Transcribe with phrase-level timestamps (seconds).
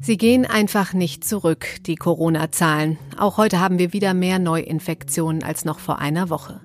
[0.00, 2.98] Sie gehen einfach nicht zurück, die Corona-Zahlen.
[3.16, 6.60] Auch heute haben wir wieder mehr Neuinfektionen als noch vor einer Woche.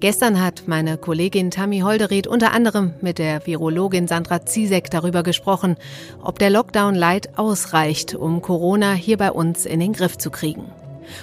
[0.00, 5.76] Gestern hat meine Kollegin Tammy Holderried unter anderem mit der Virologin Sandra Ziesek darüber gesprochen,
[6.22, 10.64] ob der Lockdown Light ausreicht, um Corona hier bei uns in den Griff zu kriegen.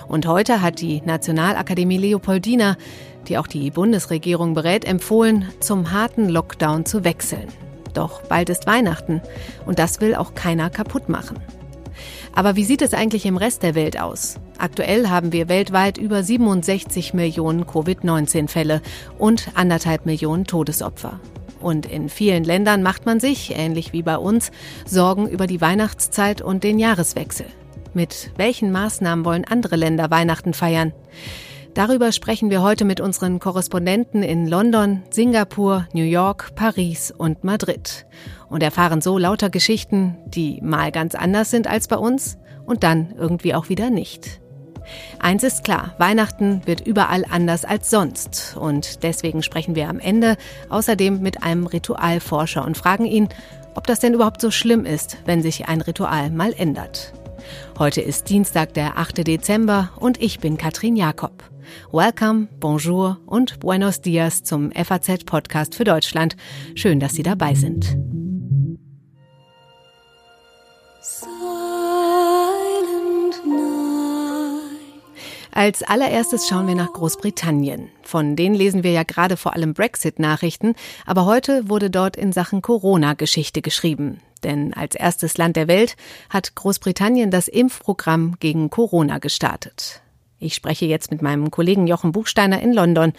[0.07, 2.77] Und heute hat die Nationalakademie Leopoldina,
[3.29, 7.47] die auch die Bundesregierung berät, empfohlen, zum harten Lockdown zu wechseln.
[7.93, 9.21] Doch bald ist Weihnachten
[9.65, 11.39] und das will auch keiner kaputt machen.
[12.33, 14.35] Aber wie sieht es eigentlich im Rest der Welt aus?
[14.57, 18.81] Aktuell haben wir weltweit über 67 Millionen Covid-19-Fälle
[19.17, 21.19] und anderthalb Millionen Todesopfer.
[21.61, 24.51] Und in vielen Ländern macht man sich, ähnlich wie bei uns,
[24.85, 27.47] Sorgen über die Weihnachtszeit und den Jahreswechsel.
[27.93, 30.91] Mit welchen Maßnahmen wollen andere Länder Weihnachten feiern?
[31.75, 38.05] Darüber sprechen wir heute mit unseren Korrespondenten in London, Singapur, New York, Paris und Madrid
[38.49, 43.13] und erfahren so lauter Geschichten, die mal ganz anders sind als bei uns und dann
[43.17, 44.39] irgendwie auch wieder nicht.
[45.19, 50.37] Eins ist klar, Weihnachten wird überall anders als sonst und deswegen sprechen wir am Ende
[50.69, 53.27] außerdem mit einem Ritualforscher und fragen ihn,
[53.73, 57.11] ob das denn überhaupt so schlimm ist, wenn sich ein Ritual mal ändert.
[57.77, 59.27] Heute ist Dienstag, der 8.
[59.27, 61.43] Dezember und ich bin Katrin Jakob.
[61.91, 66.35] Welcome, bonjour und buenos dias zum FAZ-Podcast für Deutschland.
[66.75, 67.97] Schön, dass Sie dabei sind.
[75.51, 77.89] Als allererstes schauen wir nach Großbritannien.
[78.03, 82.61] Von denen lesen wir ja gerade vor allem Brexit-Nachrichten, aber heute wurde dort in Sachen
[82.61, 84.19] Corona Geschichte geschrieben.
[84.43, 85.95] Denn als erstes Land der Welt
[86.29, 90.01] hat Großbritannien das Impfprogramm gegen Corona gestartet.
[90.45, 93.13] Ich spreche jetzt mit meinem Kollegen Jochen Buchsteiner in London.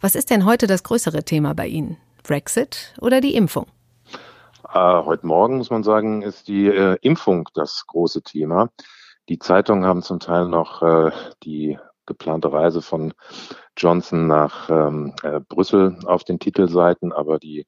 [0.00, 1.98] Was ist denn heute das größere Thema bei Ihnen?
[2.22, 3.66] Brexit oder die Impfung?
[4.72, 8.70] Äh, heute Morgen, muss man sagen, ist die äh, Impfung das große Thema.
[9.28, 11.10] Die Zeitungen haben zum Teil noch äh,
[11.42, 13.12] die geplante Reise von
[13.76, 17.66] Johnson nach ähm, äh, Brüssel auf den Titelseiten, aber die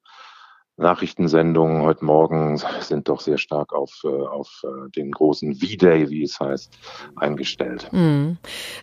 [0.76, 6.24] Nachrichtensendungen heute Morgen sind doch sehr stark auf, äh, auf äh, den großen V-Day, wie
[6.24, 6.76] es heißt,
[7.16, 7.88] eingestellt.
[7.92, 8.38] Mhm.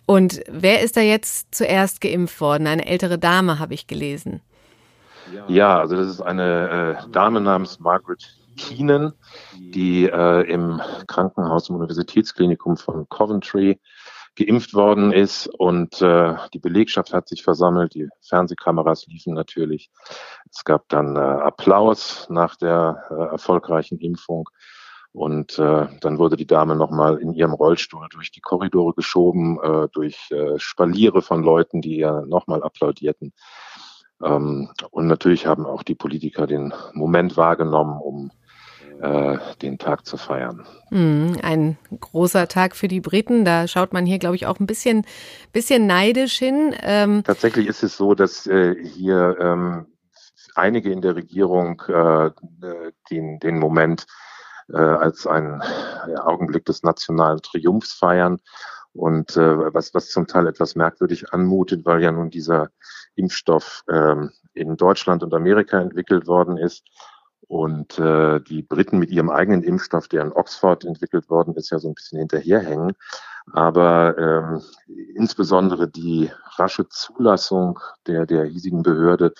[0.06, 2.66] Und wer ist da jetzt zuerst geimpft worden?
[2.66, 4.40] Eine ältere Dame, habe ich gelesen.
[5.48, 9.12] Ja, also das ist eine äh, Dame namens Margaret Keenan,
[9.58, 13.78] die äh, im Krankenhaus im Universitätsklinikum von Coventry
[14.36, 19.90] geimpft worden ist und äh, die Belegschaft hat sich versammelt, die Fernsehkameras liefen natürlich.
[20.50, 24.48] Es gab dann äh, Applaus nach der äh, erfolgreichen Impfung
[25.12, 29.88] und äh, dann wurde die Dame nochmal in ihrem Rollstuhl durch die Korridore geschoben, äh,
[29.92, 33.34] durch äh, Spaliere von Leuten, die ihr nochmal applaudierten.
[34.22, 38.30] Ähm, und natürlich haben auch die Politiker den Moment wahrgenommen, um
[39.60, 40.64] den Tag zu feiern.
[40.90, 43.44] Mm, ein großer Tag für die Briten.
[43.44, 45.04] Da schaut man hier, glaube ich, auch ein bisschen,
[45.52, 46.74] bisschen neidisch hin.
[46.82, 49.86] Ähm Tatsächlich ist es so, dass äh, hier ähm,
[50.54, 52.30] einige in der Regierung äh,
[53.10, 54.06] den, den Moment
[54.72, 55.62] äh, als einen
[56.08, 58.38] ja, Augenblick des nationalen Triumphs feiern.
[58.92, 62.68] Und äh, was, was zum Teil etwas merkwürdig anmutet, weil ja nun dieser
[63.14, 66.84] Impfstoff ähm, in Deutschland und Amerika entwickelt worden ist
[67.52, 71.78] und äh, die Briten mit ihrem eigenen Impfstoff, der in Oxford entwickelt worden ist, ja
[71.78, 72.94] so ein bisschen hinterherhängen.
[73.52, 74.62] Aber ähm,
[75.14, 79.34] insbesondere die rasche Zulassung der, der hiesigen Behörde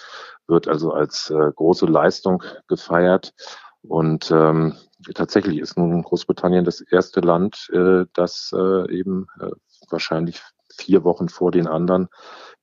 [0.46, 3.32] wird also als äh, große Leistung gefeiert.
[3.80, 4.74] Und ähm,
[5.14, 9.52] tatsächlich ist nun Großbritannien das erste Land, äh, das äh, eben äh,
[9.88, 10.42] wahrscheinlich
[10.76, 12.08] vier Wochen vor den anderen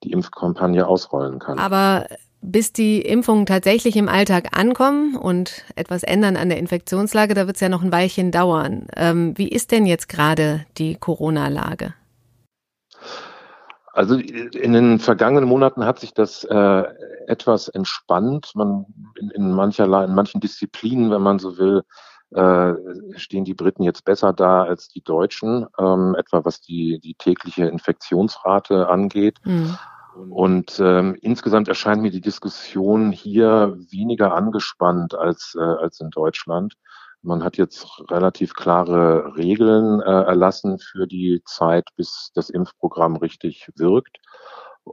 [0.03, 1.57] die Impfkampagne ausrollen kann.
[1.57, 2.05] Aber
[2.41, 7.57] bis die Impfungen tatsächlich im Alltag ankommen und etwas ändern an der Infektionslage, da wird
[7.57, 8.87] es ja noch ein Weilchen dauern.
[8.95, 11.93] Ähm, wie ist denn jetzt gerade die Corona-Lage?
[13.91, 16.83] Also in den vergangenen Monaten hat sich das äh,
[17.27, 18.51] etwas entspannt.
[18.55, 18.85] Man
[19.19, 21.83] in, in mancherlei, in manchen Disziplinen, wenn man so will,
[22.31, 22.73] äh,
[23.17, 27.65] stehen die Briten jetzt besser da als die Deutschen, ähm, etwa was die, die tägliche
[27.65, 29.39] Infektionsrate angeht.
[29.43, 29.77] Mhm.
[30.27, 36.75] Und ähm, insgesamt erscheint mir die Diskussion hier weniger angespannt als, äh, als in Deutschland.
[37.21, 43.69] Man hat jetzt relativ klare Regeln äh, erlassen für die Zeit, bis das Impfprogramm richtig
[43.75, 44.19] wirkt,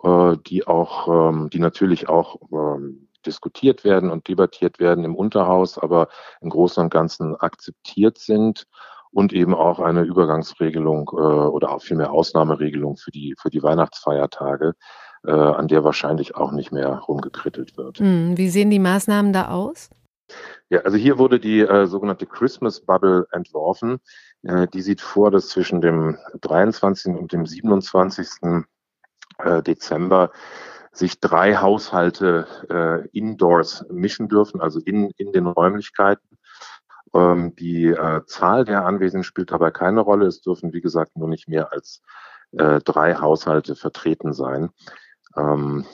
[0.03, 5.79] äh, die auch, ähm, die natürlich auch ähm, diskutiert werden und debattiert werden im Unterhaus,
[5.79, 6.09] aber
[6.41, 8.67] im Großen und Ganzen akzeptiert sind
[9.11, 14.75] und eben auch eine Übergangsregelung äh, oder auch vielmehr Ausnahmeregelung für die, für die Weihnachtsfeiertage
[15.27, 17.99] äh, an der wahrscheinlich auch nicht mehr rumgekrittelt wird.
[17.99, 19.91] Hm, wie sehen die Maßnahmen da aus?
[20.69, 23.99] Ja, also hier wurde die äh, sogenannte Christmas Bubble entworfen.
[24.43, 27.15] Äh, die sieht vor, dass zwischen dem 23.
[27.15, 28.29] und dem 27.
[29.39, 30.31] Äh, Dezember
[30.93, 36.39] sich drei Haushalte äh, indoors mischen dürfen, also in, in den Räumlichkeiten.
[37.15, 40.27] Ähm, die äh, Zahl der Anwesenden spielt dabei keine Rolle.
[40.27, 42.03] Es dürfen, wie gesagt, nur nicht mehr als
[42.53, 44.71] äh, drei Haushalte vertreten sein.
[45.37, 45.85] Ähm,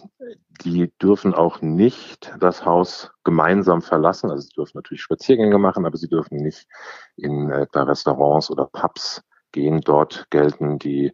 [0.65, 4.31] die dürfen auch nicht das Haus gemeinsam verlassen.
[4.31, 6.69] Also sie dürfen natürlich Spaziergänge machen, aber sie dürfen nicht
[7.17, 9.81] in etwa Restaurants oder Pubs gehen.
[9.81, 11.13] Dort gelten die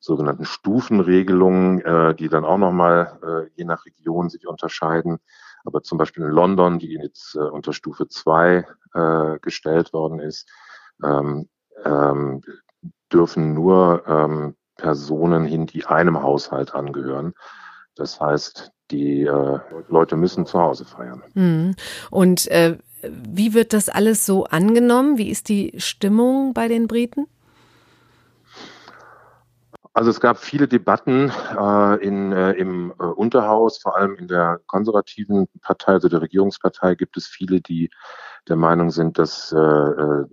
[0.00, 5.18] sogenannten Stufenregelungen, äh, die dann auch nochmal äh, je nach Region sich unterscheiden.
[5.64, 10.48] Aber zum Beispiel in London, die jetzt äh, unter Stufe 2 äh, gestellt worden ist,
[11.02, 11.48] ähm,
[11.84, 12.42] ähm,
[13.12, 17.34] dürfen nur ähm, Personen hin, die einem Haushalt angehören.
[17.94, 21.22] Das heißt, die äh, Leute müssen zu Hause feiern.
[21.34, 21.74] Hm.
[22.10, 25.18] Und äh, wie wird das alles so angenommen?
[25.18, 27.26] Wie ist die Stimmung bei den Briten?
[29.96, 34.58] Also es gab viele Debatten äh, in, äh, im äh, Unterhaus, vor allem in der
[34.66, 37.90] konservativen Partei, also der Regierungspartei, gibt es viele, die
[38.48, 40.26] der Meinung sind, dass äh, äh,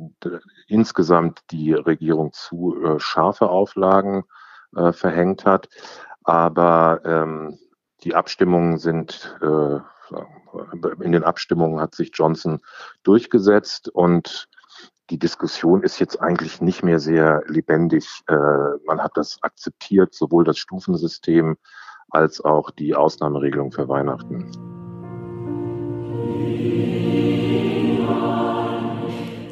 [0.67, 4.23] insgesamt die Regierung zu äh, scharfe Auflagen
[4.75, 5.69] äh, verhängt hat.
[6.23, 7.57] Aber ähm,
[8.03, 9.79] die Abstimmungen sind, äh,
[11.01, 12.59] in den Abstimmungen hat sich Johnson
[13.03, 14.49] durchgesetzt und
[15.09, 18.07] die Diskussion ist jetzt eigentlich nicht mehr sehr lebendig.
[18.27, 18.35] Äh,
[18.85, 21.57] man hat das akzeptiert, sowohl das Stufensystem
[22.09, 24.51] als auch die Ausnahmeregelung für Weihnachten.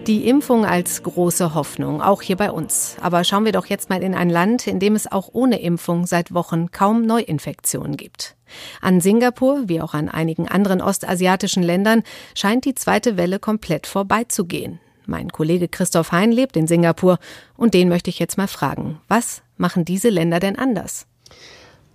[0.10, 2.96] Die Impfung als große Hoffnung, auch hier bei uns.
[3.00, 6.08] Aber schauen wir doch jetzt mal in ein Land, in dem es auch ohne Impfung
[6.08, 8.36] seit Wochen kaum Neuinfektionen gibt.
[8.82, 12.02] An Singapur, wie auch an einigen anderen ostasiatischen Ländern,
[12.34, 14.80] scheint die zweite Welle komplett vorbeizugehen.
[15.06, 17.20] Mein Kollege Christoph Hein lebt in Singapur
[17.56, 21.06] und den möchte ich jetzt mal fragen, was machen diese Länder denn anders?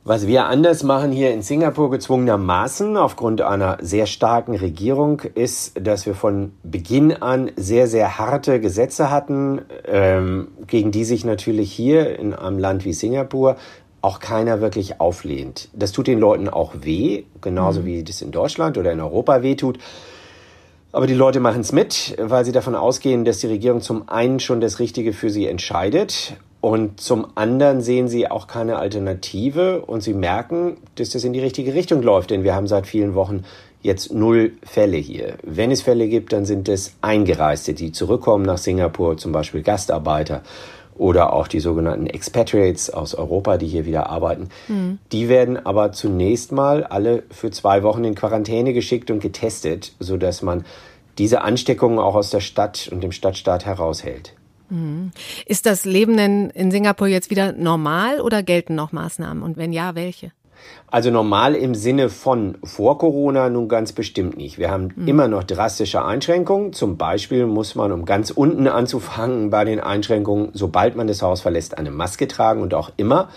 [0.07, 6.05] Was wir anders machen hier in Singapur gezwungenermaßen aufgrund einer sehr starken Regierung ist, dass
[6.05, 12.19] wir von Beginn an sehr, sehr harte Gesetze hatten, ähm, gegen die sich natürlich hier
[12.19, 13.57] in einem Land wie Singapur
[14.03, 15.71] auch keiner wirklich auflehnt.
[15.73, 17.87] Das tut den Leuten auch weh, genauso mhm.
[17.87, 19.79] wie das in Deutschland oder in Europa weh tut.
[20.93, 24.39] Aber die Leute machen es mit, weil sie davon ausgehen, dass die Regierung zum einen
[24.39, 30.03] schon das Richtige für sie entscheidet und zum anderen sehen sie auch keine Alternative und
[30.03, 33.45] sie merken, dass das in die richtige Richtung läuft, denn wir haben seit vielen Wochen
[33.83, 35.35] jetzt null Fälle hier.
[35.43, 40.43] Wenn es Fälle gibt, dann sind es Eingereiste, die zurückkommen nach Singapur, zum Beispiel Gastarbeiter
[40.97, 44.49] oder auch die sogenannten Expatriates aus Europa, die hier wieder arbeiten.
[44.67, 45.01] Mhm.
[45.13, 50.41] Die werden aber zunächst mal alle für zwei Wochen in Quarantäne geschickt und getestet, sodass
[50.41, 50.65] man
[51.19, 54.33] diese Ansteckungen auch aus der Stadt und dem Stadtstaat heraushält.
[54.71, 55.13] Mhm.
[55.47, 59.43] Ist das Leben denn in Singapur jetzt wieder normal oder gelten noch Maßnahmen?
[59.43, 60.33] Und wenn ja, welche?
[60.91, 64.59] Also normal im Sinne von vor Corona nun ganz bestimmt nicht.
[64.59, 65.09] Wir haben mhm.
[65.09, 66.73] immer noch drastische Einschränkungen.
[66.73, 71.41] Zum Beispiel muss man, um ganz unten anzufangen bei den Einschränkungen, sobald man das Haus
[71.41, 73.29] verlässt, eine Maske tragen und auch immer.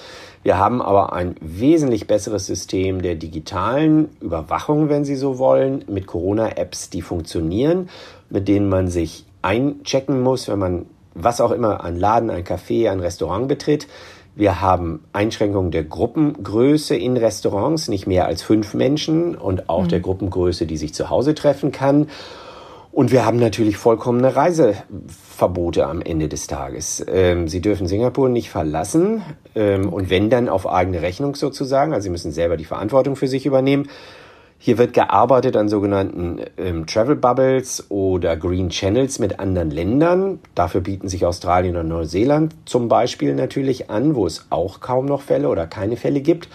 [0.44, 6.08] Wir haben aber ein wesentlich besseres System der digitalen Überwachung, wenn Sie so wollen, mit
[6.08, 7.90] Corona-Apps, die funktionieren,
[8.30, 10.86] mit denen man sich einchecken muss, wenn man
[11.20, 13.88] was auch immer, ein Laden, ein Café, ein Restaurant betritt.
[14.36, 19.88] Wir haben Einschränkungen der Gruppengröße in Restaurants, nicht mehr als fünf Menschen und auch mhm.
[19.90, 22.08] der Gruppengröße, die sich zu Hause treffen kann.
[22.92, 27.06] Und wir haben natürlich vollkommene Reiseverbote am Ende des Tages.
[27.08, 29.22] Ähm, Sie dürfen Singapur nicht verlassen
[29.56, 33.28] ähm, und wenn dann auf eigene Rechnung sozusagen, also Sie müssen selber die Verantwortung für
[33.28, 33.88] sich übernehmen.
[34.60, 40.40] Hier wird gearbeitet an sogenannten ähm, Travel Bubbles oder Green Channels mit anderen Ländern.
[40.56, 45.22] Dafür bieten sich Australien und Neuseeland zum Beispiel natürlich an, wo es auch kaum noch
[45.22, 46.50] Fälle oder keine Fälle gibt.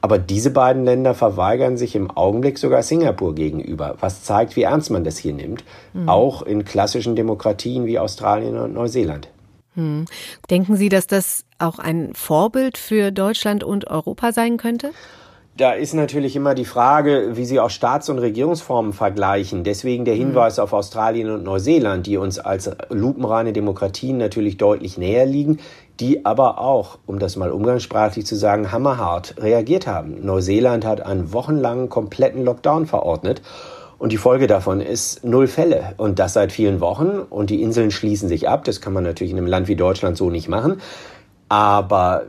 [0.00, 4.90] Aber diese beiden Länder verweigern sich im Augenblick sogar Singapur gegenüber, was zeigt, wie ernst
[4.90, 6.08] man das hier nimmt, mhm.
[6.08, 9.28] auch in klassischen Demokratien wie Australien und Neuseeland.
[9.74, 10.04] Mhm.
[10.50, 14.90] Denken Sie, dass das auch ein Vorbild für Deutschland und Europa sein könnte?
[15.56, 19.64] Da ist natürlich immer die Frage, wie Sie auch Staats- und Regierungsformen vergleichen.
[19.64, 25.24] Deswegen der Hinweis auf Australien und Neuseeland, die uns als lupenreine Demokratien natürlich deutlich näher
[25.24, 25.58] liegen,
[25.98, 30.26] die aber auch, um das mal umgangssprachlich zu sagen, hammerhart reagiert haben.
[30.26, 33.40] Neuseeland hat einen wochenlangen kompletten Lockdown verordnet.
[33.98, 35.94] Und die Folge davon ist null Fälle.
[35.96, 37.20] Und das seit vielen Wochen.
[37.30, 38.64] Und die Inseln schließen sich ab.
[38.64, 40.82] Das kann man natürlich in einem Land wie Deutschland so nicht machen.
[41.48, 42.24] Aber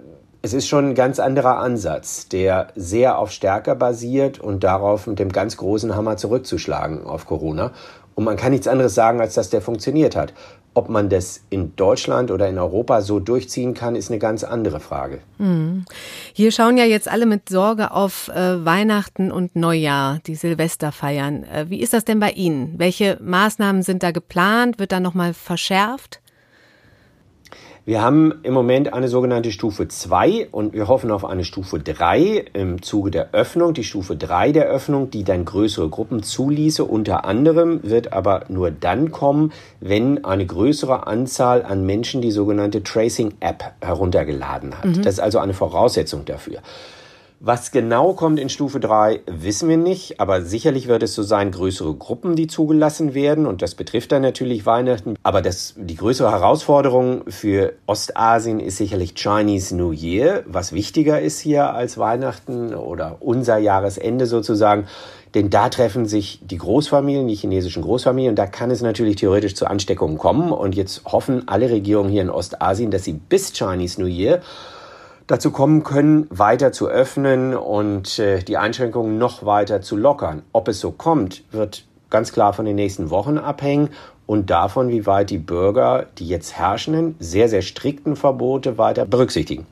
[0.47, 5.19] Es ist schon ein ganz anderer Ansatz, der sehr auf Stärke basiert und darauf mit
[5.19, 7.73] dem ganz großen Hammer zurückzuschlagen auf Corona.
[8.15, 10.33] Und man kann nichts anderes sagen, als dass der funktioniert hat.
[10.73, 14.79] Ob man das in Deutschland oder in Europa so durchziehen kann, ist eine ganz andere
[14.79, 15.19] Frage.
[15.35, 15.83] Hm.
[16.31, 21.43] Hier schauen ja jetzt alle mit Sorge auf äh, Weihnachten und Neujahr, die Silvester feiern.
[21.43, 22.75] Äh, wie ist das denn bei Ihnen?
[22.77, 24.79] Welche Maßnahmen sind da geplant?
[24.79, 26.21] Wird da nochmal verschärft?
[27.87, 32.47] Wir haben im Moment eine sogenannte Stufe 2 und wir hoffen auf eine Stufe 3
[32.51, 33.73] im Zuge der Öffnung.
[33.73, 38.71] Die Stufe 3 der Öffnung, die dann größere Gruppen zuließe, unter anderem wird aber nur
[38.71, 44.83] dann kommen, wenn eine größere Anzahl an Menschen die sogenannte Tracing App heruntergeladen hat.
[44.83, 45.03] Mhm.
[45.03, 46.59] Das ist also eine Voraussetzung dafür.
[47.39, 51.51] Was genau kommt in Stufe 3, wissen wir nicht, aber sicherlich wird es so sein,
[51.51, 55.13] größere Gruppen, die zugelassen werden und das betrifft dann natürlich Weihnachten.
[55.21, 61.39] Aber das, die größere Herausforderung für Ostasien ist sicherlich Chinese New Year, was wichtiger ist
[61.39, 64.87] hier als Weihnachten oder unser Jahresende sozusagen.
[65.35, 69.53] Denn da treffen sich die Großfamilien, die chinesischen Großfamilien, und da kann es natürlich theoretisch
[69.53, 70.51] zu Ansteckungen kommen.
[70.51, 74.41] Und jetzt hoffen alle Regierungen hier in Ostasien, dass sie bis Chinese New Year
[75.27, 80.41] dazu kommen können, weiter zu öffnen und äh, die Einschränkungen noch weiter zu lockern.
[80.53, 83.89] Ob es so kommt, wird ganz klar von den nächsten Wochen abhängen
[84.25, 89.67] und davon, wie weit die Bürger die jetzt herrschenden, sehr, sehr strikten Verbote weiter berücksichtigen.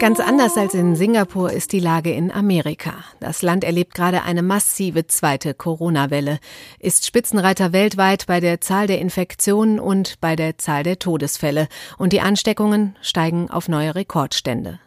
[0.00, 2.94] Ganz anders als in Singapur ist die Lage in Amerika.
[3.18, 6.38] Das Land erlebt gerade eine massive zweite Corona-Welle,
[6.78, 11.66] ist Spitzenreiter weltweit bei der Zahl der Infektionen und bei der Zahl der Todesfälle.
[11.98, 14.78] Und die Ansteckungen steigen auf neue Rekordstände.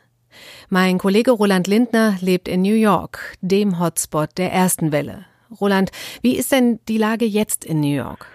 [0.69, 5.25] Mein Kollege Roland Lindner lebt in New York, dem Hotspot der ersten Welle.
[5.59, 5.91] Roland,
[6.21, 8.27] wie ist denn die Lage jetzt in New York?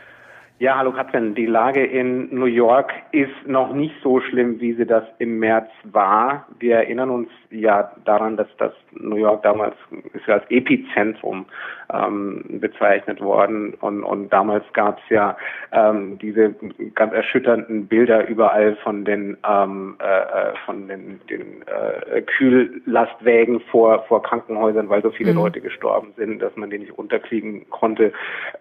[0.58, 1.34] Ja, hallo Katrin.
[1.34, 5.68] Die Lage in New York ist noch nicht so schlimm, wie sie das im März
[5.84, 6.46] war.
[6.58, 9.74] Wir erinnern uns ja daran, dass das New York damals
[10.14, 11.44] ist ja als Epizentrum
[11.92, 15.36] ähm, bezeichnet worden und, und damals gab es ja
[15.72, 16.54] ähm, diese
[16.94, 24.04] ganz erschütternden Bilder überall von den ähm, äh, äh, von den, den äh, Kühllastwägen vor
[24.08, 25.38] vor Krankenhäusern, weil so viele mhm.
[25.38, 28.12] Leute gestorben sind, dass man die nicht unterkriegen konnte.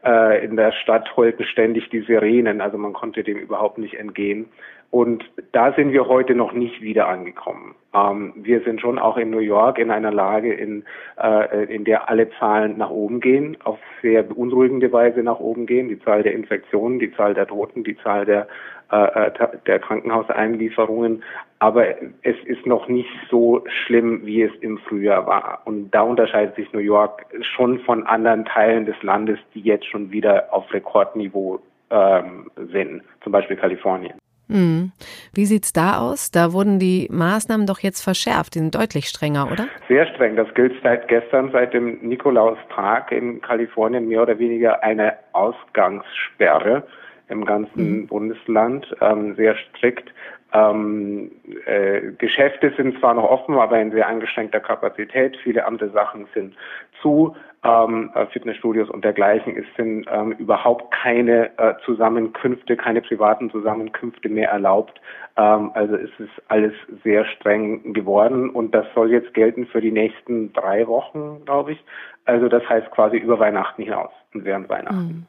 [0.05, 4.47] Äh, in der Stadt heulten ständig die Sirenen, also man konnte dem überhaupt nicht entgehen.
[4.91, 7.75] Und da sind wir heute noch nicht wieder angekommen.
[7.93, 10.85] Ähm, wir sind schon auch in New York in einer Lage, in,
[11.21, 15.89] äh, in der alle Zahlen nach oben gehen, auf sehr beunruhigende Weise nach oben gehen.
[15.89, 18.47] Die Zahl der Infektionen, die Zahl der Toten, die Zahl der,
[18.89, 19.31] äh, äh
[19.67, 21.23] der Krankenhauseinlieferungen.
[21.59, 21.87] Aber
[22.21, 25.61] es ist noch nicht so schlimm, wie es im Frühjahr war.
[25.65, 30.11] Und da unterscheidet sich New York schon von anderen Teilen des Landes, die jetzt schon
[30.11, 31.59] wieder auf Rekordniveau
[31.95, 34.15] ähm, sind, zum Beispiel Kalifornien.
[34.47, 34.91] Hm.
[35.33, 36.29] Wie sieht's da aus?
[36.29, 39.67] Da wurden die Maßnahmen doch jetzt verschärft, die sind deutlich strenger, oder?
[39.87, 40.35] Sehr streng.
[40.35, 46.83] Das gilt seit gestern, seit dem Nikolaustag in Kalifornien mehr oder weniger eine Ausgangssperre
[47.27, 48.07] im ganzen mhm.
[48.07, 50.13] Bundesland, ähm, sehr strikt.
[50.53, 51.31] Ähm,
[51.65, 55.37] äh, Geschäfte sind zwar noch offen, aber in sehr eingeschränkter Kapazität.
[55.43, 56.55] Viele andere Sachen sind
[57.01, 57.35] zu.
[57.65, 59.57] Ähm, äh, Fitnessstudios und dergleichen.
[59.57, 65.01] Es sind ähm, überhaupt keine äh, Zusammenkünfte, keine privaten Zusammenkünfte mehr erlaubt.
[65.35, 66.11] Ähm, also es
[66.47, 71.71] alles sehr streng geworden und das soll jetzt gelten für die nächsten drei Wochen, glaube
[71.71, 71.83] ich.
[72.25, 74.97] Also das heißt quasi über Weihnachten hinaus und während Weihnachten.
[74.97, 75.25] Mhm.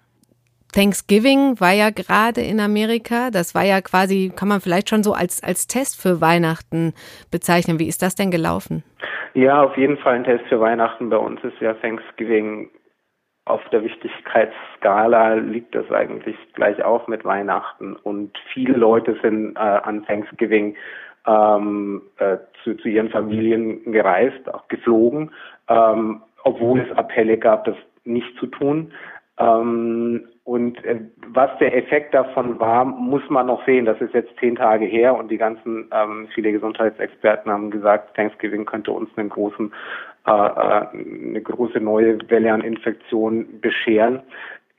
[0.72, 3.30] Thanksgiving war ja gerade in Amerika.
[3.30, 6.92] Das war ja quasi, kann man vielleicht schon so als, als Test für Weihnachten
[7.30, 7.78] bezeichnen.
[7.78, 8.84] Wie ist das denn gelaufen?
[9.36, 11.10] Ja, auf jeden Fall ein Test für Weihnachten.
[11.10, 12.70] Bei uns ist ja Thanksgiving
[13.44, 17.96] auf der Wichtigkeitsskala liegt das eigentlich gleich auf mit Weihnachten.
[17.96, 20.74] Und viele Leute sind äh, an Thanksgiving
[21.26, 25.30] ähm, äh, zu, zu ihren Familien gereist, auch geflogen,
[25.68, 28.90] ähm, obwohl es Appelle gab, das nicht zu tun.
[29.38, 33.84] Ähm, und äh, was der Effekt davon war, muss man noch sehen.
[33.84, 38.64] Das ist jetzt zehn Tage her und die ganzen, ähm, viele Gesundheitsexperten haben gesagt, Thanksgiving
[38.64, 39.72] könnte uns einen großen,
[40.26, 40.86] äh, äh,
[41.30, 44.22] eine große neue Welle an Infektionen bescheren.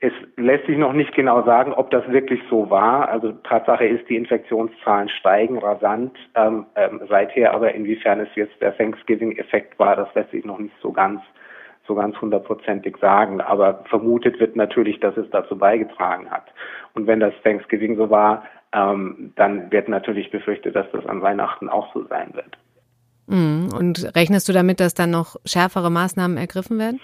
[0.00, 3.08] Es lässt sich noch nicht genau sagen, ob das wirklich so war.
[3.08, 8.76] Also Tatsache ist, die Infektionszahlen steigen rasant ähm, ähm, seither, aber inwiefern es jetzt der
[8.76, 11.20] Thanksgiving-Effekt war, das lässt sich noch nicht so ganz
[11.88, 13.40] so ganz hundertprozentig sagen.
[13.40, 16.44] Aber vermutet wird natürlich, dass es dazu beigetragen hat.
[16.94, 21.68] Und wenn das Thanksgiving so war, ähm, dann wird natürlich befürchtet, dass das an Weihnachten
[21.68, 22.56] auch so sein wird.
[23.26, 23.70] Mhm.
[23.76, 27.00] Und rechnest du damit, dass dann noch schärfere Maßnahmen ergriffen werden?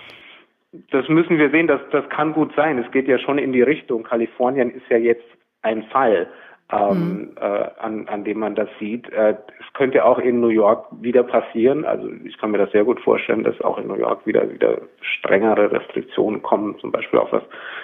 [0.90, 2.78] Das müssen wir sehen, das, das kann gut sein.
[2.78, 4.02] Es geht ja schon in die Richtung.
[4.02, 5.24] Kalifornien ist ja jetzt
[5.62, 6.28] ein Fall
[6.73, 7.30] ähm, mhm.
[7.40, 9.11] äh, an, an dem man das sieht.
[9.12, 11.85] Äh, es könnte auch in New York wieder passieren.
[11.85, 14.78] Also ich kann mir das sehr gut vorstellen, dass auch in New York wieder wieder
[15.00, 17.42] strengere Restriktionen kommen, zum Beispiel auch was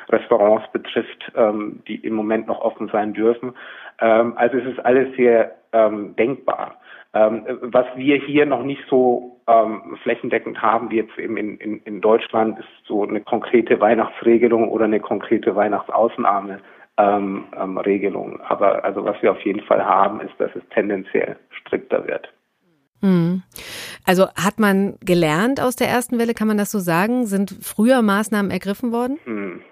[0.08, 3.54] Restaurants betrifft, ähm, die im Moment noch offen sein dürfen.
[4.00, 6.76] Ähm, also es ist alles sehr ähm, denkbar.
[7.12, 11.80] Ähm, was wir hier noch nicht so ähm, flächendeckend haben, wie jetzt eben in, in,
[11.80, 16.60] in Deutschland, ist so eine konkrete Weihnachtsregelung oder eine konkrete Weihnachtsausnahme
[17.00, 18.40] ähm, ähm, Regelung.
[18.40, 22.32] Aber also was wir auf jeden Fall haben, ist, dass es tendenziell strikter wird.
[23.02, 23.42] Hm.
[24.06, 27.24] Also hat man gelernt aus der ersten Welle, kann man das so sagen?
[27.26, 29.18] Sind früher Maßnahmen ergriffen worden?
[29.24, 29.62] Hm.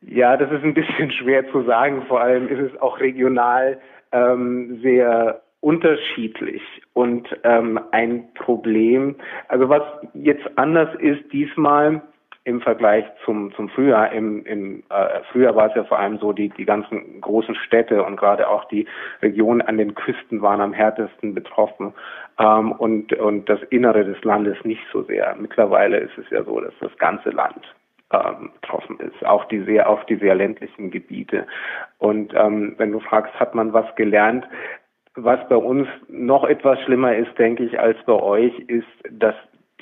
[0.00, 2.04] Ja, das ist ein bisschen schwer zu sagen.
[2.08, 3.78] Vor allem ist es auch regional
[4.12, 9.16] ähm, sehr unterschiedlich und ähm, ein Problem.
[9.48, 9.82] Also was
[10.12, 12.02] jetzt anders ist diesmal,
[12.44, 14.12] im Vergleich zum, zum Frühjahr.
[14.12, 18.04] Im, im äh, Frühjahr war es ja vor allem so, die, die ganzen großen Städte
[18.04, 18.86] und gerade auch die
[19.22, 21.94] Regionen an den Küsten waren am härtesten betroffen
[22.38, 25.34] ähm, und, und das Innere des Landes nicht so sehr.
[25.38, 27.64] Mittlerweile ist es ja so, dass das ganze Land
[28.12, 31.46] ähm, betroffen ist, auch die sehr, auch die sehr ländlichen Gebiete.
[31.98, 34.46] Und ähm, wenn du fragst, hat man was gelernt?
[35.16, 39.34] Was bei uns noch etwas schlimmer ist, denke ich, als bei euch, ist, dass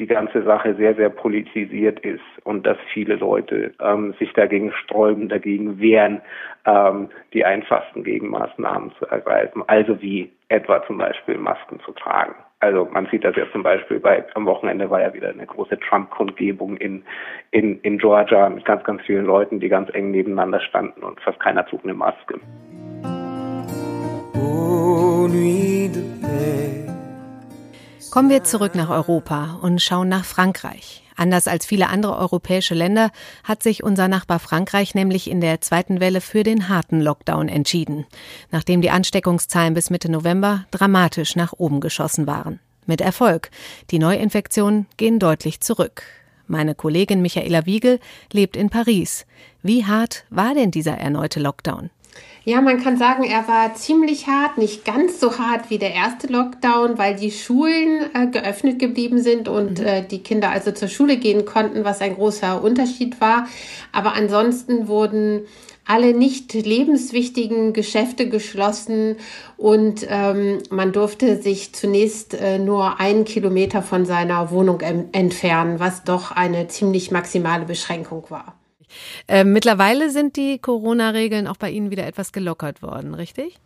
[0.03, 5.29] die ganze Sache sehr, sehr politisiert ist und dass viele Leute ähm, sich dagegen sträuben,
[5.29, 6.21] dagegen wehren,
[6.67, 12.35] ähm, die einfachsten Gegenmaßnahmen zu ergreifen, also wie etwa zum Beispiel Masken zu tragen.
[12.59, 15.79] Also man sieht das ja zum Beispiel bei am Wochenende war ja wieder eine große
[15.79, 17.05] Trump-Kundgebung in,
[17.53, 21.39] in, in Georgia mit ganz, ganz vielen Leuten, die ganz eng nebeneinander standen und fast
[21.39, 22.41] keiner trug eine Maske.
[24.35, 25.29] Oh,
[28.13, 31.03] Kommen wir zurück nach Europa und schauen nach Frankreich.
[31.17, 33.11] Anders als viele andere europäische Länder
[33.43, 38.05] hat sich unser Nachbar Frankreich nämlich in der zweiten Welle für den harten Lockdown entschieden,
[38.51, 42.61] nachdem die Ansteckungszahlen bis Mitte November dramatisch nach oben geschossen waren.
[42.85, 43.49] Mit Erfolg.
[43.91, 46.03] Die Neuinfektionen gehen deutlich zurück.
[46.47, 47.99] Meine Kollegin Michaela Wiegel
[48.31, 49.25] lebt in Paris.
[49.63, 51.89] Wie hart war denn dieser erneute Lockdown?
[52.45, 56.27] Ja, man kann sagen, er war ziemlich hart, nicht ganz so hart wie der erste
[56.27, 59.87] Lockdown, weil die Schulen äh, geöffnet geblieben sind und mhm.
[59.87, 63.47] äh, die Kinder also zur Schule gehen konnten, was ein großer Unterschied war.
[63.93, 65.43] Aber ansonsten wurden
[65.85, 69.17] alle nicht lebenswichtigen Geschäfte geschlossen
[69.57, 76.03] und ähm, man durfte sich zunächst äh, nur einen Kilometer von seiner Wohnung entfernen, was
[76.03, 78.55] doch eine ziemlich maximale Beschränkung war.
[79.29, 83.59] Äh, mittlerweile sind die Corona-Regeln auch bei Ihnen wieder etwas gelockert worden, richtig?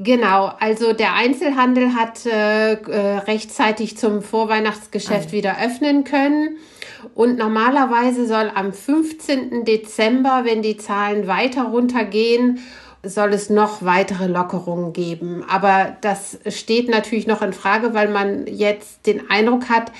[0.00, 6.58] Genau, also der Einzelhandel hat äh, äh rechtzeitig zum Vorweihnachtsgeschäft ah, wieder öffnen können.
[7.14, 9.64] Und normalerweise soll am 15.
[9.64, 12.60] Dezember, wenn die Zahlen weiter runtergehen,
[13.02, 15.44] soll es noch weitere Lockerungen geben.
[15.48, 19.92] Aber das steht natürlich noch in Frage, weil man jetzt den Eindruck hat,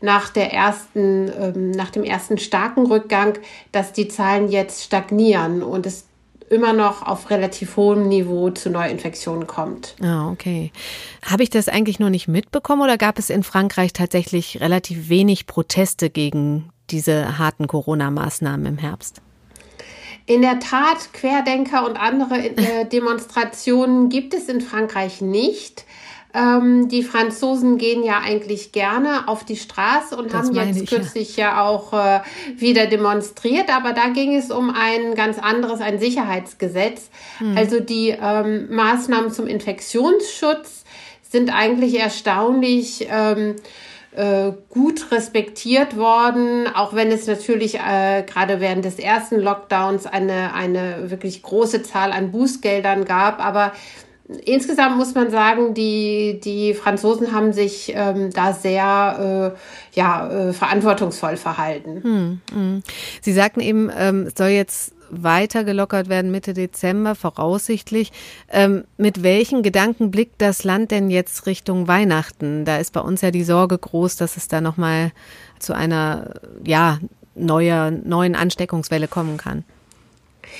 [0.00, 3.38] nach der ersten, ähm, nach dem ersten starken Rückgang,
[3.72, 6.06] dass die Zahlen jetzt stagnieren und es
[6.48, 9.96] immer noch auf relativ hohem Niveau zu Neuinfektionen kommt.
[10.00, 10.70] Ah, okay.
[11.24, 15.46] Habe ich das eigentlich nur nicht mitbekommen oder gab es in Frankreich tatsächlich relativ wenig
[15.46, 19.22] Proteste gegen diese harten Corona-Maßnahmen im Herbst?
[20.26, 25.84] In der Tat, Querdenker und andere äh, Demonstrationen gibt es in Frankreich nicht.
[26.34, 30.90] Ähm, die Franzosen gehen ja eigentlich gerne auf die Straße und das haben jetzt ich,
[30.90, 32.20] kürzlich ja, ja auch äh,
[32.56, 37.08] wieder demonstriert, aber da ging es um ein ganz anderes, ein Sicherheitsgesetz.
[37.38, 37.56] Hm.
[37.56, 40.84] Also die ähm, Maßnahmen zum Infektionsschutz
[41.22, 43.06] sind eigentlich erstaunlich.
[43.10, 43.56] Ähm,
[44.16, 50.54] äh, gut respektiert worden, auch wenn es natürlich äh, gerade während des ersten Lockdowns eine,
[50.54, 53.44] eine wirklich große Zahl an Bußgeldern gab.
[53.44, 53.72] Aber
[54.44, 60.52] insgesamt muss man sagen, die, die Franzosen haben sich ähm, da sehr äh, ja, äh,
[60.52, 62.02] verantwortungsvoll verhalten.
[62.02, 62.82] Hm, hm.
[63.20, 68.12] Sie sagten eben, ähm, es soll jetzt weiter gelockert werden Mitte Dezember, voraussichtlich.
[68.50, 72.64] Ähm, mit welchen Gedanken blickt das Land denn jetzt Richtung Weihnachten?
[72.64, 75.12] Da ist bei uns ja die Sorge groß, dass es da nochmal
[75.58, 76.98] zu einer, ja,
[77.34, 79.64] neuer, neuen Ansteckungswelle kommen kann.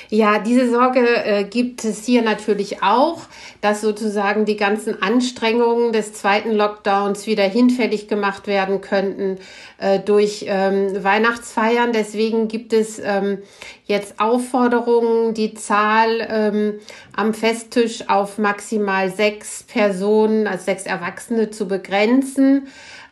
[0.08, 3.20] Ja, diese Sorge äh, gibt es hier natürlich auch,
[3.60, 9.38] dass sozusagen die ganzen Anstrengungen des zweiten Lockdowns wieder hinfällig gemacht werden könnten
[9.78, 11.92] äh, durch ähm, Weihnachtsfeiern.
[11.92, 13.38] Deswegen gibt es ähm,
[13.86, 16.74] jetzt Aufforderungen, die Zahl ähm,
[17.14, 22.66] am Festtisch auf maximal sechs Personen, also sechs Erwachsene zu begrenzen.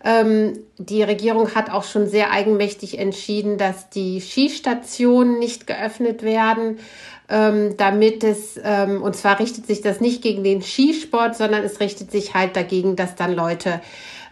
[0.04, 6.78] Ähm, die Regierung hat auch schon sehr eigenmächtig entschieden, dass die Skistationen nicht geöffnet werden,
[7.30, 11.80] ähm, damit es, ähm, und zwar richtet sich das nicht gegen den Skisport, sondern es
[11.80, 13.80] richtet sich halt dagegen, dass dann Leute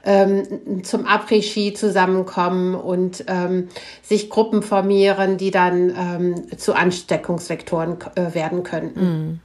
[0.04, 3.68] ähm, zum Après-Ski zusammenkommen und ähm,
[4.02, 9.00] sich Gruppen formieren, die dann ähm, zu Ansteckungsvektoren äh, werden könnten.
[9.00, 9.40] Mhm.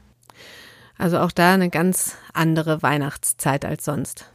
[0.97, 4.25] Also auch da eine ganz andere Weihnachtszeit als sonst.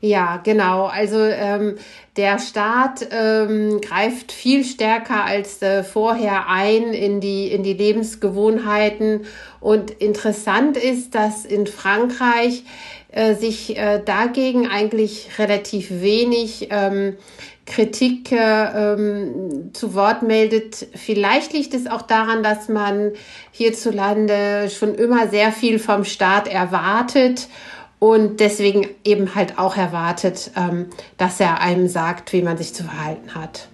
[0.00, 0.84] Ja, genau.
[0.86, 1.76] Also ähm,
[2.16, 9.26] der Staat ähm, greift viel stärker als äh, vorher ein in die, in die Lebensgewohnheiten.
[9.58, 12.62] Und interessant ist, dass in Frankreich
[13.10, 17.16] äh, sich äh, dagegen eigentlich relativ wenig ähm,
[17.64, 20.86] Kritik äh, ähm, zu Wort meldet.
[20.94, 23.12] Vielleicht liegt es auch daran, dass man
[23.50, 27.48] hierzulande schon immer sehr viel vom Staat erwartet
[27.98, 32.84] und deswegen eben halt auch erwartet, ähm, dass er einem sagt, wie man sich zu
[32.84, 33.68] verhalten hat.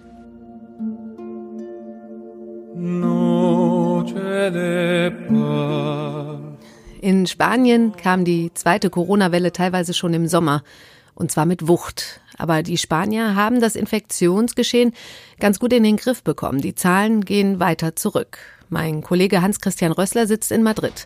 [7.05, 10.63] In Spanien kam die zweite Corona-Welle teilweise schon im Sommer,
[11.13, 12.19] und zwar mit Wucht.
[12.35, 14.91] Aber die Spanier haben das Infektionsgeschehen
[15.39, 16.61] ganz gut in den Griff bekommen.
[16.61, 18.39] Die Zahlen gehen weiter zurück.
[18.69, 21.05] Mein Kollege Hans-Christian Rössler sitzt in Madrid.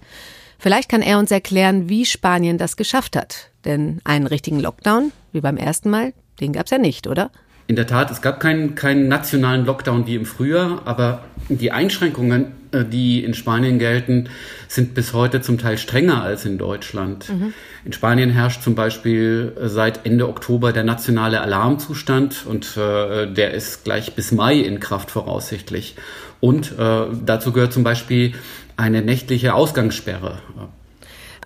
[0.58, 3.52] Vielleicht kann er uns erklären, wie Spanien das geschafft hat.
[3.66, 7.30] Denn einen richtigen Lockdown, wie beim ersten Mal, den gab es ja nicht, oder?
[7.70, 12.48] In der Tat, es gab keinen, keinen nationalen Lockdown wie im Frühjahr, aber die Einschränkungen,
[12.72, 14.28] äh, die in Spanien gelten,
[14.68, 17.30] sind bis heute zum Teil strenger als in Deutschland.
[17.30, 17.54] Mhm.
[17.86, 23.54] In Spanien herrscht zum Beispiel äh, seit Ende Oktober der nationale Alarmzustand und äh, der
[23.54, 25.96] ist gleich bis Mai in Kraft voraussichtlich.
[26.40, 28.34] Und äh, dazu gehört zum Beispiel
[28.78, 30.40] eine nächtliche Ausgangssperre.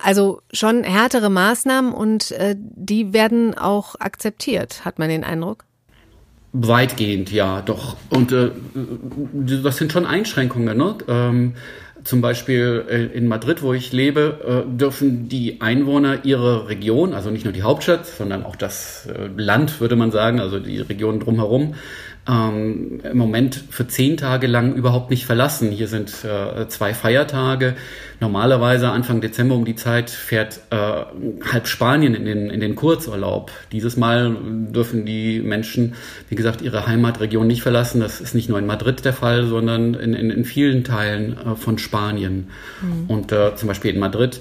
[0.02, 5.66] Also schon härtere Maßnahmen und äh, die werden auch akzeptiert, hat man den Eindruck?
[6.56, 7.96] Weitgehend, ja, doch.
[8.10, 8.50] Und äh,
[9.32, 10.78] das sind schon Einschränkungen.
[10.78, 10.96] Ne?
[11.08, 11.54] Ähm,
[12.04, 17.30] zum Beispiel äh, in Madrid, wo ich lebe, äh, dürfen die Einwohner ihre Region, also
[17.30, 21.18] nicht nur die Hauptstadt, sondern auch das äh, Land, würde man sagen, also die Region
[21.18, 21.74] drumherum,
[22.26, 25.70] ähm, im Moment für zehn Tage lang überhaupt nicht verlassen.
[25.70, 27.74] Hier sind äh, zwei Feiertage.
[28.20, 33.50] Normalerweise Anfang Dezember um die Zeit fährt äh, halb Spanien in den, in den Kurzurlaub.
[33.72, 34.34] Dieses Mal
[34.70, 35.94] dürfen die Menschen,
[36.30, 38.00] wie gesagt, ihre Heimatregion nicht verlassen.
[38.00, 41.56] Das ist nicht nur in Madrid der Fall, sondern in, in, in vielen Teilen äh,
[41.56, 42.48] von Spanien.
[42.80, 43.04] Mhm.
[43.08, 44.40] Und äh, zum Beispiel in Madrid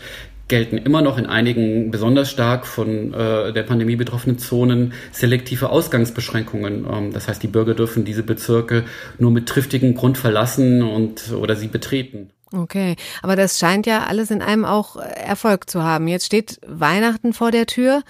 [0.54, 6.86] gelten immer noch in einigen besonders stark von äh, der Pandemie betroffenen Zonen selektive Ausgangsbeschränkungen.
[6.88, 8.84] Ähm, das heißt, die Bürger dürfen diese Bezirke
[9.18, 12.30] nur mit triftigem Grund verlassen und oder sie betreten.
[12.56, 16.08] Okay, aber das scheint ja alles in einem auch Erfolg zu haben.
[16.08, 18.04] Jetzt steht Weihnachten vor der Tür.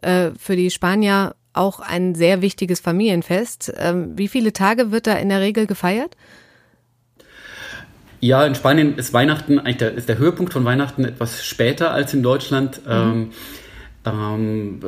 [0.00, 3.74] Äh, für die Spanier auch ein sehr wichtiges Familienfest.
[3.76, 6.16] Ähm, wie viele Tage wird da in der Regel gefeiert?
[8.20, 12.12] Ja, in Spanien ist Weihnachten, eigentlich der, ist der Höhepunkt von Weihnachten etwas später als
[12.12, 12.84] in Deutschland.
[12.84, 12.92] Mhm.
[12.92, 13.32] Ähm,
[14.12, 14.80] ähm,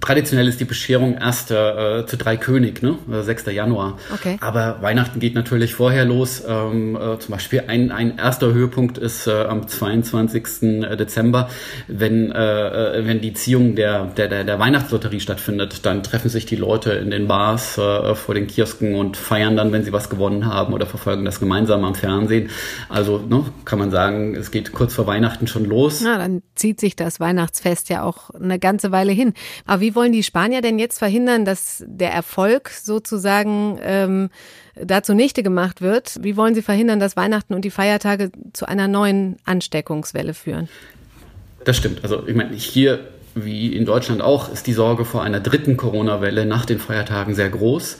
[0.00, 2.96] traditionell ist die Bescherung erst äh, zu drei König, ne?
[3.08, 3.46] 6.
[3.46, 3.98] Äh, Januar.
[4.12, 4.36] Okay.
[4.40, 6.42] Aber Weihnachten geht natürlich vorher los.
[6.46, 10.42] Ähm, äh, zum Beispiel ein, ein erster Höhepunkt ist äh, am 22.
[10.98, 11.48] Dezember,
[11.88, 15.84] wenn, äh, wenn die Ziehung der, der, der, der Weihnachtslotterie stattfindet.
[15.86, 19.72] Dann treffen sich die Leute in den Bars äh, vor den Kiosken und feiern dann,
[19.72, 22.50] wenn sie was gewonnen haben oder verfolgen das gemeinsam am Fernsehen.
[22.88, 26.00] Also ne, kann man sagen, es geht kurz vor Weihnachten schon los.
[26.02, 29.34] Na, dann zieht sich das Weihnachtsfest ja auch eine ganze Weile hin.
[29.66, 34.30] Aber wie wollen die Spanier denn jetzt verhindern, dass der Erfolg sozusagen ähm,
[34.74, 36.18] da zunichte gemacht wird?
[36.22, 40.68] Wie wollen sie verhindern, dass Weihnachten und die Feiertage zu einer neuen Ansteckungswelle führen?
[41.64, 42.02] Das stimmt.
[42.02, 43.00] Also ich meine, hier
[43.34, 47.50] wie in Deutschland auch ist die Sorge vor einer dritten Corona-Welle nach den Feiertagen sehr
[47.50, 47.98] groß.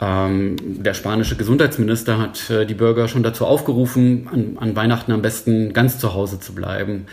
[0.00, 5.22] Ähm, der spanische Gesundheitsminister hat äh, die Bürger schon dazu aufgerufen, an, an Weihnachten am
[5.22, 7.06] besten ganz zu Hause zu bleiben.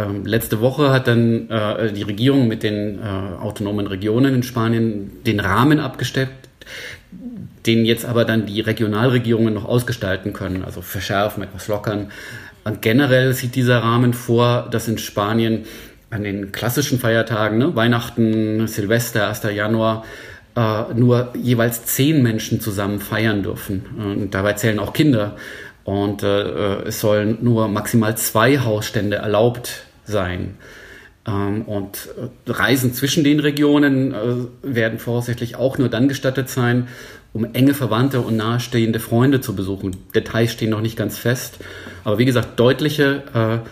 [0.00, 5.10] Ähm, letzte Woche hat dann äh, die Regierung mit den äh, autonomen Regionen in Spanien
[5.26, 6.48] den Rahmen abgesteckt,
[7.66, 12.10] den jetzt aber dann die Regionalregierungen noch ausgestalten können, also verschärfen, etwas lockern.
[12.64, 15.64] Und generell sieht dieser Rahmen vor, dass in Spanien
[16.10, 19.42] an den klassischen Feiertagen, ne, Weihnachten, Silvester, 1.
[19.54, 20.04] Januar,
[20.56, 23.84] äh, nur jeweils zehn Menschen zusammen feiern dürfen.
[23.96, 25.36] Und dabei zählen auch Kinder.
[25.84, 30.56] Und äh, äh es sollen nur maximal zwei Hausstände erlaubt sein.
[31.26, 34.16] Ähm, und äh, Reisen zwischen den Regionen äh,
[34.62, 36.88] werden voraussichtlich auch nur dann gestattet sein,
[37.32, 39.96] um enge Verwandte und nahestehende Freunde zu besuchen.
[40.14, 41.58] Details stehen noch nicht ganz fest.
[42.04, 43.68] Aber wie gesagt, deutliche äh,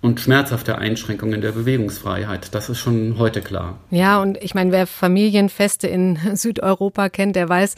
[0.00, 2.54] und schmerzhafte Einschränkungen der Bewegungsfreiheit.
[2.54, 3.78] Das ist schon heute klar.
[3.90, 7.74] Ja, und ich meine, wer Familienfeste in Südeuropa kennt, der weiß,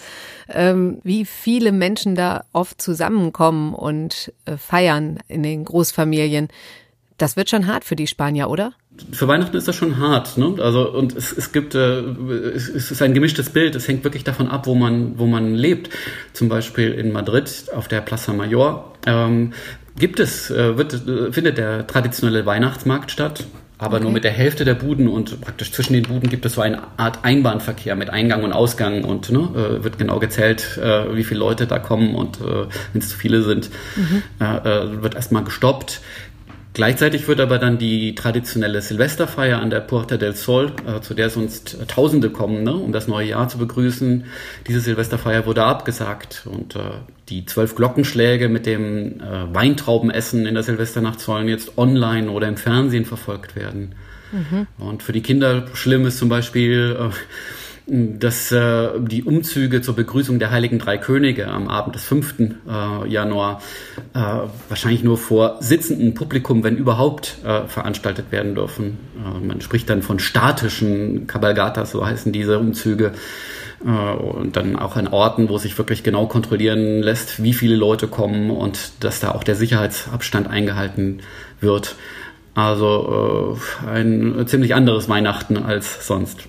[0.48, 6.48] ähm, wie viele Menschen da oft zusammenkommen und feiern in den Großfamilien.
[7.18, 8.72] Das wird schon hart für die Spanier, oder?
[9.12, 10.54] Für Weihnachten ist das schon hart, ne?
[10.58, 13.74] Also und es, es gibt, äh, es, ist ein gemischtes Bild.
[13.74, 15.90] Es hängt wirklich davon ab, wo man, wo man lebt.
[16.32, 19.52] Zum Beispiel in Madrid auf der Plaza Mayor ähm,
[19.98, 23.46] gibt es, äh, wird, äh, findet der traditionelle Weihnachtsmarkt statt.
[23.78, 24.04] Aber okay.
[24.04, 26.80] nur mit der Hälfte der Buden und praktisch zwischen den Buden gibt es so eine
[26.96, 31.40] Art Einbahnverkehr mit Eingang und Ausgang und ne, äh, wird genau gezählt, äh, wie viele
[31.40, 35.02] Leute da kommen und wenn es zu viele sind, mhm.
[35.02, 36.00] wird erstmal gestoppt.
[36.76, 41.30] Gleichzeitig wird aber dann die traditionelle Silvesterfeier an der Puerta del Sol, äh, zu der
[41.30, 44.24] sonst Tausende kommen, ne, um das neue Jahr zu begrüßen.
[44.66, 46.80] Diese Silvesterfeier wurde abgesagt und äh,
[47.30, 52.58] die zwölf Glockenschläge mit dem äh, Weintraubenessen in der Silvesternacht sollen jetzt online oder im
[52.58, 53.94] Fernsehen verfolgt werden.
[54.30, 54.66] Mhm.
[54.76, 57.14] Und für die Kinder schlimm ist zum Beispiel äh,
[57.86, 62.34] dass äh, die Umzüge zur Begrüßung der Heiligen Drei Könige am Abend des 5.
[62.40, 63.62] Äh, Januar
[64.12, 64.18] äh,
[64.68, 68.98] wahrscheinlich nur vor sitzendem Publikum, wenn überhaupt, äh, veranstaltet werden dürfen.
[69.16, 73.12] Äh, man spricht dann von statischen Kabalgatas, so heißen diese Umzüge.
[73.84, 78.08] Äh, und dann auch an Orten, wo sich wirklich genau kontrollieren lässt, wie viele Leute
[78.08, 81.20] kommen und dass da auch der Sicherheitsabstand eingehalten
[81.60, 81.94] wird.
[82.54, 86.48] Also äh, ein ziemlich anderes Weihnachten als sonst.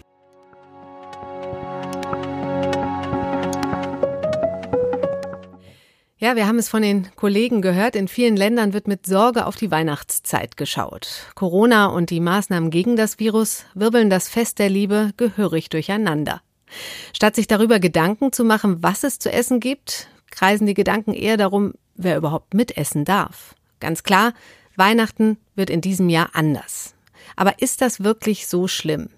[6.20, 7.96] Ja, wir haben es von den Kollegen gehört.
[7.96, 11.28] In vielen Ländern wird mit Sorge auf die Weihnachtszeit geschaut.
[11.36, 16.42] Corona und die Maßnahmen gegen das Virus wirbeln das Fest der Liebe gehörig durcheinander.
[17.14, 21.38] Statt sich darüber Gedanken zu machen, was es zu essen gibt, kreisen die Gedanken eher
[21.38, 23.54] darum, wer überhaupt mitessen darf.
[23.80, 24.34] Ganz klar,
[24.76, 26.96] Weihnachten wird in diesem Jahr anders.
[27.36, 29.10] Aber ist das wirklich so schlimm?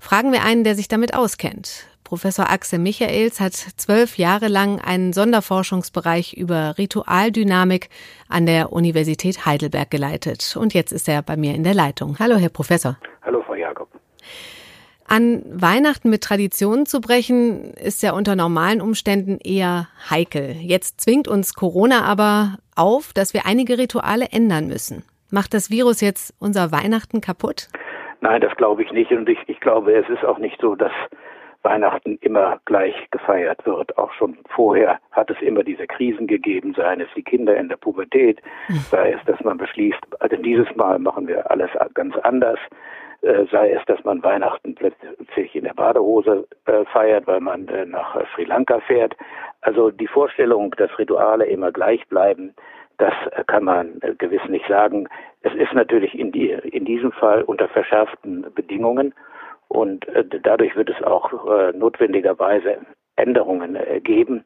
[0.00, 1.84] Fragen wir einen, der sich damit auskennt.
[2.10, 7.88] Professor Axel Michaels hat zwölf Jahre lang einen Sonderforschungsbereich über Ritualdynamik
[8.28, 10.56] an der Universität Heidelberg geleitet.
[10.60, 12.16] Und jetzt ist er bei mir in der Leitung.
[12.18, 12.96] Hallo, Herr Professor.
[13.22, 13.88] Hallo, Frau Jakob.
[15.06, 20.56] An Weihnachten mit Traditionen zu brechen, ist ja unter normalen Umständen eher heikel.
[20.58, 25.04] Jetzt zwingt uns Corona aber auf, dass wir einige Rituale ändern müssen.
[25.30, 27.68] Macht das Virus jetzt unser Weihnachten kaputt?
[28.20, 29.12] Nein, das glaube ich nicht.
[29.12, 30.90] Und ich, ich glaube, es ist auch nicht so, dass
[31.62, 33.96] Weihnachten immer gleich gefeiert wird.
[33.98, 37.76] Auch schon vorher hat es immer diese Krisen gegeben, seien es die Kinder in der
[37.76, 38.76] Pubertät, hm.
[38.76, 42.58] sei es, dass man beschließt, also dieses Mal machen wir alles ganz anders,
[43.22, 47.84] äh, sei es, dass man Weihnachten plötzlich in der Badehose äh, feiert, weil man äh,
[47.84, 49.14] nach Sri Lanka fährt.
[49.60, 52.54] Also die Vorstellung, dass Rituale immer gleich bleiben,
[52.96, 53.14] das
[53.46, 55.08] kann man gewiss nicht sagen.
[55.42, 59.14] Es ist natürlich in, die, in diesem Fall unter verschärften Bedingungen
[59.70, 62.78] und äh, dadurch wird es auch äh, notwendigerweise
[63.14, 64.44] Änderungen äh, geben.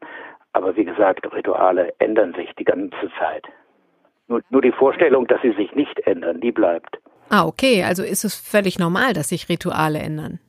[0.53, 3.43] Aber wie gesagt, Rituale ändern sich die ganze Zeit.
[4.27, 6.99] Nur, nur die Vorstellung, dass sie sich nicht ändern, die bleibt.
[7.29, 7.83] Ah, okay.
[7.83, 10.39] Also ist es völlig normal, dass sich Rituale ändern?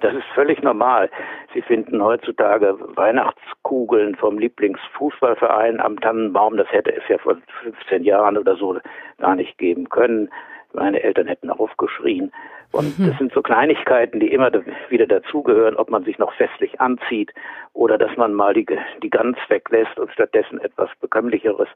[0.00, 1.10] Das ist völlig normal.
[1.54, 6.56] Sie finden heutzutage Weihnachtskugeln vom Lieblingsfußballverein am Tannenbaum.
[6.56, 8.78] Das hätte es ja vor 15 Jahren oder so
[9.18, 10.28] gar nicht geben können.
[10.72, 12.32] Meine Eltern hätten aufgeschrien.
[12.72, 13.08] Und mhm.
[13.08, 14.50] das sind so Kleinigkeiten, die immer
[14.90, 17.32] wieder dazugehören, ob man sich noch festlich anzieht
[17.72, 18.66] oder dass man mal die,
[19.02, 21.68] die Gans weglässt und stattdessen etwas Bekömmlicheres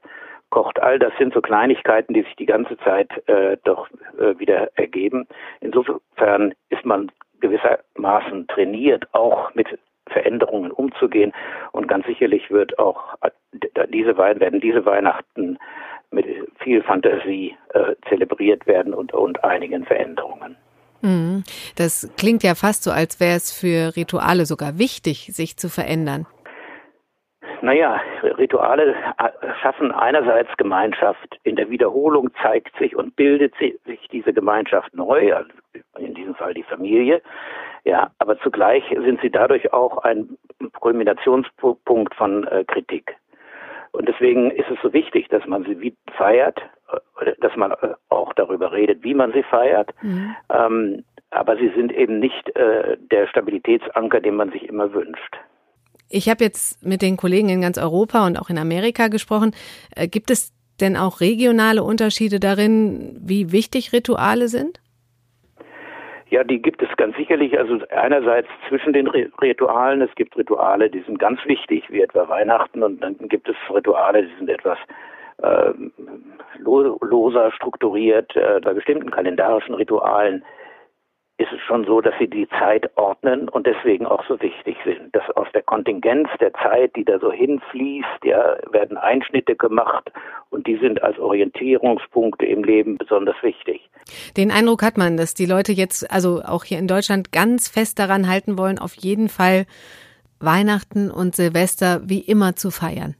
[0.51, 0.79] kocht.
[0.79, 5.27] All das sind so Kleinigkeiten, die sich die ganze Zeit äh, doch äh, wieder ergeben.
[5.61, 9.67] Insofern ist man gewissermaßen trainiert, auch mit
[10.07, 11.33] Veränderungen umzugehen.
[11.71, 13.31] Und ganz sicherlich wird auch äh,
[13.87, 15.57] diese werden diese Weihnachten
[16.13, 16.25] mit
[16.59, 20.55] viel Fantasie äh, zelebriert werden und, und einigen Veränderungen.
[21.01, 21.43] Mhm.
[21.75, 26.25] Das klingt ja fast so, als wäre es für Rituale sogar wichtig, sich zu verändern.
[27.61, 28.01] Naja,
[28.37, 29.29] Rituale äh,
[29.61, 31.39] schaffen einerseits Gemeinschaft.
[31.43, 33.79] In der Wiederholung zeigt sich und bildet sich
[34.11, 35.49] diese Gemeinschaft neu, also
[35.97, 37.21] in diesem Fall die Familie.
[37.85, 40.37] Ja, aber zugleich sind sie dadurch auch ein
[40.79, 43.15] Kulminationspunkt von äh, Kritik.
[43.93, 46.59] Und deswegen ist es so wichtig, dass man sie feiert,
[47.39, 49.91] dass man äh, auch darüber redet, wie man sie feiert.
[50.01, 50.35] Mhm.
[50.49, 55.37] Ähm, aber sie sind eben nicht äh, der Stabilitätsanker, den man sich immer wünscht.
[56.09, 59.51] Ich habe jetzt mit den Kollegen in ganz Europa und auch in Amerika gesprochen.
[59.95, 64.79] Äh, gibt es denn auch regionale Unterschiede darin, wie wichtig Rituale sind?
[66.33, 67.59] Ja, die gibt es ganz sicherlich.
[67.59, 72.81] Also einerseits zwischen den Ritualen, es gibt Rituale, die sind ganz wichtig, wie etwa Weihnachten,
[72.81, 74.79] und dann gibt es Rituale, die sind etwas
[75.43, 75.73] äh,
[76.57, 80.43] loser strukturiert, äh, bei bestimmten kalendarischen Ritualen
[81.43, 85.13] ist es schon so, dass sie die Zeit ordnen und deswegen auch so wichtig sind.
[85.13, 90.11] Dass aus der Kontingenz der Zeit, die da so hinfließt, ja, werden Einschnitte gemacht
[90.49, 93.89] und die sind als Orientierungspunkte im Leben besonders wichtig.
[94.37, 97.99] Den Eindruck hat man, dass die Leute jetzt, also auch hier in Deutschland, ganz fest
[97.99, 99.65] daran halten wollen, auf jeden Fall
[100.39, 103.15] Weihnachten und Silvester wie immer zu feiern.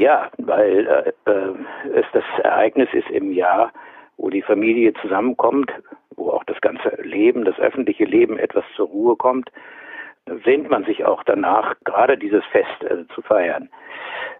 [0.00, 1.54] Ja, weil äh, äh
[1.94, 3.72] es das Ereignis ist im Jahr,
[4.16, 5.70] wo die Familie zusammenkommt,
[6.16, 9.50] wo auch das ganze Leben, das öffentliche Leben etwas zur Ruhe kommt,
[10.44, 13.68] sehnt man sich auch danach, gerade dieses Fest äh, zu feiern,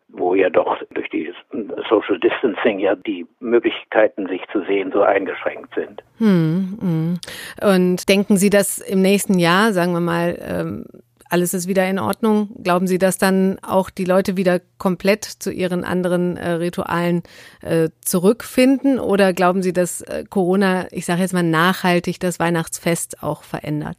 [0.09, 1.33] wo ja doch durch die
[1.89, 6.03] Social Distancing ja die Möglichkeiten, sich zu sehen, so eingeschränkt sind.
[6.19, 7.19] Hm, hm.
[7.63, 10.85] Und denken Sie, dass im nächsten Jahr, sagen wir mal, ähm
[11.33, 12.51] alles ist wieder in Ordnung.
[12.63, 17.23] Glauben Sie, dass dann auch die Leute wieder komplett zu ihren anderen äh, Ritualen
[17.63, 19.01] äh, zurückfinden?
[19.01, 23.97] Oder glauben Sie, dass äh, Corona, ich sage jetzt mal, nachhaltig das Weihnachtsfest auch verändert?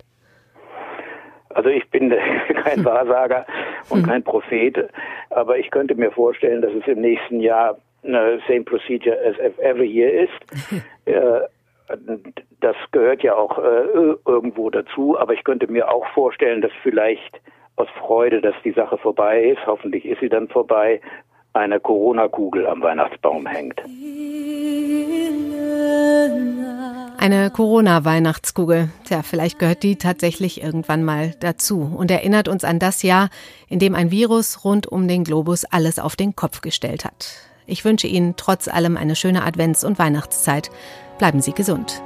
[1.49, 2.13] Also ich bin
[2.63, 3.47] kein Wahrsager
[3.89, 4.09] und hm.
[4.09, 4.89] kein Prophet,
[5.31, 9.87] aber ich könnte mir vorstellen, dass es im nächsten Jahr eine same procedure as every
[9.87, 10.83] year ist.
[12.59, 17.41] das gehört ja auch äh, irgendwo dazu, aber ich könnte mir auch vorstellen, dass vielleicht
[17.75, 21.01] aus Freude, dass die Sache vorbei ist, hoffentlich ist sie dann vorbei,
[21.53, 23.81] eine Corona-Kugel am Weihnachtsbaum hängt.
[27.19, 28.89] Eine Corona-Weihnachtskugel.
[29.05, 33.29] Tja, vielleicht gehört die tatsächlich irgendwann mal dazu und erinnert uns an das Jahr,
[33.69, 37.52] in dem ein Virus rund um den Globus alles auf den Kopf gestellt hat.
[37.65, 40.69] Ich wünsche Ihnen trotz allem eine schöne Advents- und Weihnachtszeit.
[41.17, 42.01] Bleiben Sie gesund.